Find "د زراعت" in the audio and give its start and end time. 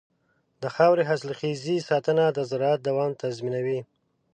2.31-2.79